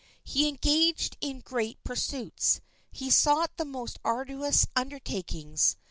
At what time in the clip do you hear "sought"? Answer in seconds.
3.11-3.55